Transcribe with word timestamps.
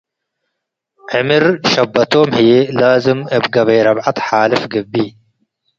ዕምር 1.15 1.45
ሸበቶም 1.71 2.29
ህዬ 2.37 2.51
ላዝም 2.79 3.19
እብ 3.35 3.43
ገበይ 3.53 3.79
ረብዐት 3.85 4.17
ሓልፍ 4.25 4.63
ገብእ። 4.73 5.11